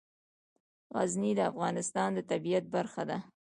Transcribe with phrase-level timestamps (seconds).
[0.95, 3.17] غزني د افغانستان د طبیعت برخه ده.